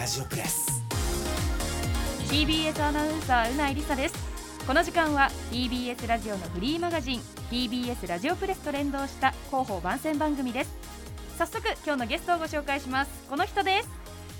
[0.00, 0.82] ラジオプレス。
[2.30, 4.14] TBS アナウンサーうないりさです。
[4.66, 7.20] この時間は TBS ラジオのフリーマガジン
[7.50, 10.74] TBS ラジオプレスと連動した広報番宣番組です。
[11.36, 13.10] 早速今日のゲストをご紹介します。
[13.28, 13.90] この人です。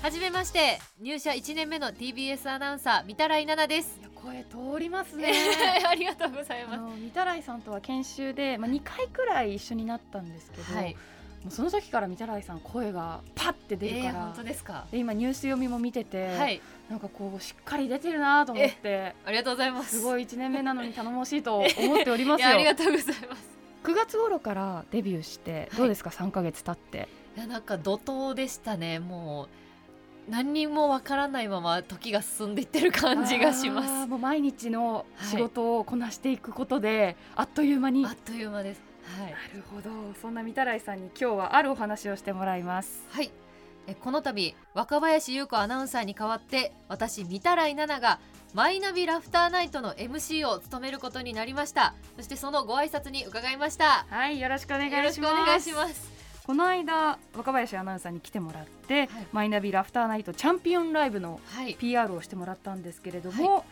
[0.00, 3.98] はじめまして入社1年目の TBS アナウンサー三田来奈々です。
[4.14, 7.00] 声通ります ありがとうございます。
[7.00, 10.96] 三田来さんとは研修で、まあ、2回くらい一緒になったんですけど、はい
[11.44, 14.86] もうその時から三田来さん声がパッて出るから、えー本当ですか？
[14.90, 16.60] で今ニュース読みも見てて、はい。
[16.90, 19.14] なんかこうしっかり出てるなと思って。
[19.24, 19.98] ありがとうございます。
[19.98, 23.48] すごい1年目なのに頼もしいと思っております いやありよがとうございます。
[23.84, 27.08] 9月頃からデビューしてどうですか、3ヶ月経って。
[27.36, 28.98] いやなんか怒涛でしたね。
[28.98, 34.06] もう何にもわからないまま時が進んでいってる感じがします。
[34.06, 38.04] もう毎日の仕事をこなしていくことで、あっという間に。
[38.04, 38.82] あっという間です
[39.20, 39.30] はい。
[39.32, 39.90] なるほど。
[40.20, 43.04] そんな三田来さんに今日はあるお話をしてもらいます。
[43.10, 43.30] はい。
[43.86, 48.20] えこの度若林優子アナウンサーに代わって私三田来奈々が
[48.54, 51.94] マイナビラフターナイトの MC を務めることになりました。
[52.16, 54.06] そしてそのご挨拶に伺いました。
[54.10, 54.98] はいよろしくお願いします。
[54.98, 56.18] よろしくお願いします。
[56.46, 59.08] この間若林アナウンサーに来てもらって、はい。
[59.32, 61.74] マイナビラフターナイトチャンピオンライブのはい。
[61.74, 63.64] PR をしてもらったんですけれども、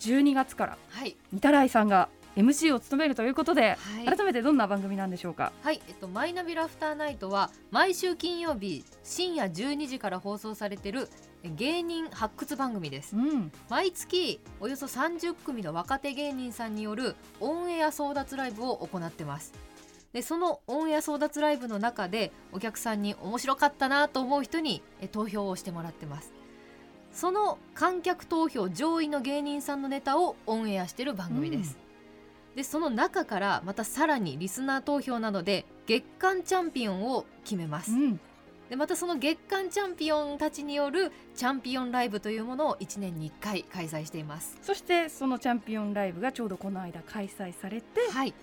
[0.00, 1.16] 12月からはい。
[1.32, 4.16] 三田来さんが MC を務めるということで、はい。
[4.16, 5.52] 改めてどんな番組なんでしょうか？
[5.62, 11.08] はい、えっと、マイナビラフターナイトは毎週金曜日深夜12時から放送されている
[11.42, 13.14] え芸人発掘番組です。
[13.16, 13.52] うん。
[13.68, 19.52] 毎月およそ30組の若手芸人さんによるオンエア争奪ライブを行ってます。
[20.12, 26.32] でそのオンエア争奪ライブの中でお客さんに面白かったなと思う人にえ投票をしてもらってます。
[27.12, 31.76] その観客投票上位の芸人さんのネタをオンエアしてる番組です、
[32.54, 38.20] でその中からまたさらにリスナー投票などで月間チャンピオンを決めます、うん。
[38.70, 44.56] でまたその月間チャンピオンたちによるチャンピオンライブというものを1年に1回開催しています。
[44.62, 48.34] そしてそのチャンピオンライブがちょうどこの間開催されてはい。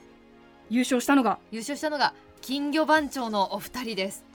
[0.70, 1.40] 優勝したのが？
[1.52, 4.26] 優勝したのが金魚番長のお二人です。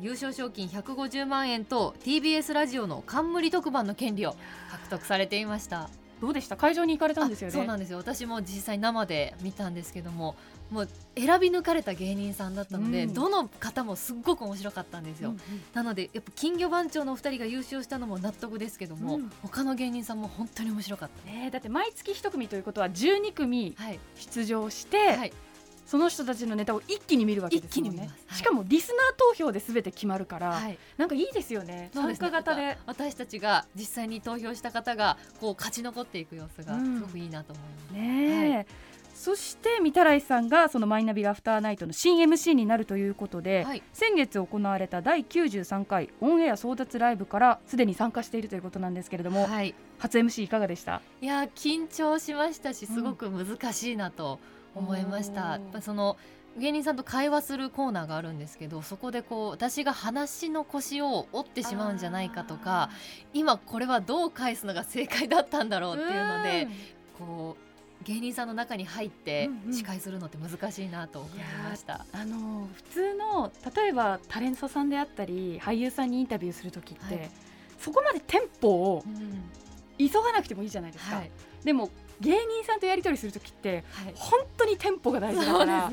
[0.00, 4.34] 優勝賞金150万円と TBS ラジオの冠特番の権利を
[4.70, 5.88] 獲得されていました
[6.24, 6.56] どうでした？
[6.56, 7.54] 会場に行かれたんですよね？
[7.54, 7.98] あそうなんですよ。
[7.98, 10.36] 私も実際生で見たんですけども
[10.70, 13.12] もう選び抜かれた芸人さんだったので、うん。
[13.14, 15.40] どの方もすっごく面白かったんですよ、うんうん。
[15.74, 19.30] なのでやっぱ金魚番長のお二人が優勝したのも納得ですけども、うん。
[19.42, 25.32] 他の芸人さんも本当に面白かっねえだって毎月一組ということは12組たはい、出場して、はい、
[25.86, 28.38] その人たちのネタを一気に見るわけですもん一気に見ねはい。
[28.38, 31.90] しかもリスナー投票で全て決まるから、はい、なんかいいですよね。
[31.92, 32.78] 参加型で。
[32.86, 36.98] 私たちが実際に投票した方がこう勝ち残っていく様子がうん。
[36.98, 38.64] すごくいいなと思います、ねえ、は
[39.14, 43.82] そして三田来さんがそのマイナビラフターナイトの新 MC になるということで、はい。
[43.92, 51.00] 先月行われた第93回オンエア争奪ライブからすでに参加しているということなんですけれども、はい、初 MC いかがでした？
[51.20, 54.40] いやー緊張しましたしすごく難しいなと
[54.74, 56.16] 思いました、その
[56.56, 62.90] 芸人さんと会話するコーナーがあるんですけどそこでこう私が話の腰を折ってしまうんじゃないかとか
[63.32, 66.68] 今これはどう返すのが正解だったんだろうっていうので
[67.18, 69.72] こう芸人さんの中に入ってうんうん。
[69.72, 72.04] 司会するのって難しいなと思いました。
[72.12, 77.30] あの普通の例えばタレントさんであったり俳優さんにインタビューする時って、はい。
[77.78, 79.42] そこまでテンポをうん
[79.98, 81.30] 急がなくてもいいじゃないですか、はい。
[81.64, 81.90] でも
[82.20, 84.14] 芸人さんとやり取りする時ってはい。
[84.14, 85.90] 本当にテンポが大事だから。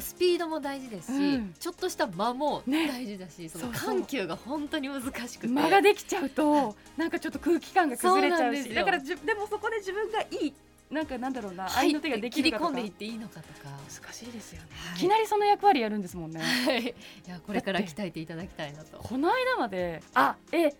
[0.00, 1.54] スピードも大事ですし、うん。
[1.58, 2.88] ちょっとした間もね。
[2.88, 3.94] 大事だし、そのそうそう。
[3.94, 5.48] 緩急が本当に難しくて。
[5.48, 8.74] 間ができちゃうとなんかちょっと空気感が崩れちゃうし。
[8.74, 10.52] だからでもそこで自分がいい
[10.90, 11.90] なんかなんだろうな合はい。
[11.90, 12.78] いの手ができ切りるかとか。
[12.78, 13.68] 込んでいっていいのかとか。
[14.00, 14.96] 難しいですよね、はい。
[14.96, 16.40] い、きなりその役割やるんですもんね。
[16.40, 16.94] はい、い
[17.28, 18.98] やこれから鍛えていただきたいなと。
[18.98, 20.72] この間まで「あえいう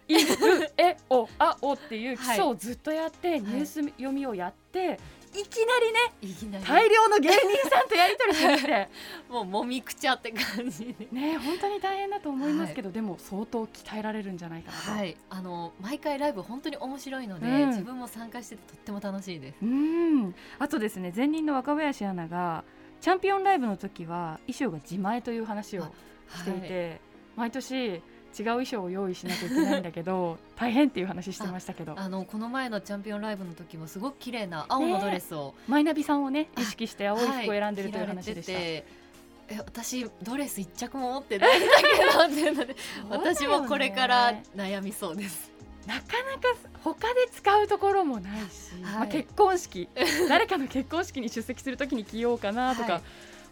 [0.76, 4.96] えおあお」っていう基礎をずっとやって、ニュース読みをやってい
[5.30, 6.64] きなりねいきなり。
[6.64, 8.88] 大量の芸人さんとやり取りするって。
[9.28, 11.08] もうもみくちゃって感じで。
[11.12, 14.90] ね本当に大変だと思いますけど、でも相当鍛えられるんじゃないかなと。
[14.90, 19.56] はい、あの毎回ライブ本当に面白いので、うん自分も参加しててとっても楽しいです。
[19.62, 20.34] うん。
[20.58, 22.64] あとですね前任の若林アナが
[23.00, 25.92] チャンピオンライブの時は衣装が自前という話を
[26.34, 27.00] していて、
[27.36, 28.02] 毎年
[28.36, 31.94] 違う衣装を用意しなきゃいけないんだけど 大変っていう話してましたけど。
[31.96, 38.52] あのこの前のチャンピオンライブの時もすごく綺麗な青のドレスを、マイナビさんをねあ意識して青い服を選んでるというはい話でした。
[38.52, 39.08] 着られてて
[39.50, 41.58] え私ドレス一着も持ってない。
[41.58, 42.48] んだけどってい。
[42.48, 42.76] うので
[43.08, 45.50] 私もこれから悩みそうです。
[45.86, 46.54] なかなか
[46.84, 49.88] 他で使うところもないし、はいまあ、結婚式
[50.28, 53.02] 誰かの結婚式に出席するときに着ようかなとか、 はい。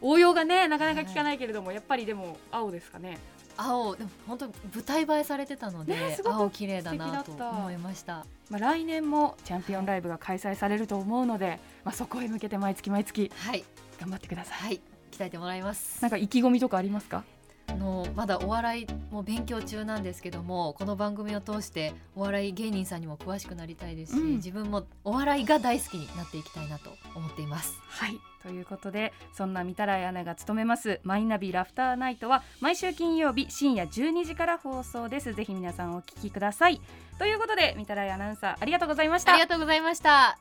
[0.02, 3.19] 応用がねなかなか聞かないけれども、やっぱりでも青ですかね
[3.56, 8.26] 青でも本当舞台映えされてたので、ねすごく青綺麗だなと思いました。
[8.50, 13.64] まあ、来年もチャンピオンライブが開催されると思うので、まあ、そこへ向けて毎月毎月はい。
[14.00, 14.58] 頑張ってください。
[14.58, 14.80] はい。
[15.10, 16.02] 鍛えてもらいます。
[16.02, 17.24] なんか意気込みとかありますか？
[17.68, 24.36] あのまだお笑いも勉強中なんですけどもこの番組を通してお笑い芸人さんにも詳しくなりたいですし、うん。
[24.36, 27.78] 自分もお笑いが大好きになっていきたいなと思っています。
[27.88, 28.18] はい。
[28.42, 35.34] ということでそんな御手洗アナが務めますマイナビラフターナイトは毎週金曜日深夜12時から放送です。
[35.34, 36.80] ぜひ皆さんお聞きください。
[37.18, 39.32] ということで御手洗アナウンサーありがとうございました。
[39.32, 40.38] ありがとうございました。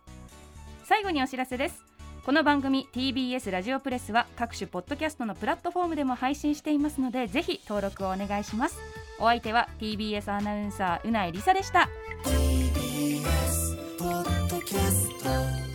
[0.83, 1.94] 最後にお知らせです
[2.25, 8.80] この番組 TBS ラジオプレスは各種ポッドキャストのプラットフォームでも配信していますのでぜひ登録をお願いします。
[9.19, 11.88] お相手は TBS アナウンサーうないりさでした。
[12.24, 15.75] TBS ポッドキャスト。